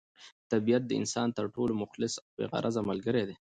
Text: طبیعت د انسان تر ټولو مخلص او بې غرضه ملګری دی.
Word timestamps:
طبیعت 0.51 0.83
د 0.87 0.91
انسان 1.01 1.27
تر 1.37 1.45
ټولو 1.55 1.73
مخلص 1.81 2.13
او 2.21 2.27
بې 2.35 2.45
غرضه 2.51 2.81
ملګری 2.89 3.23
دی. 3.29 3.35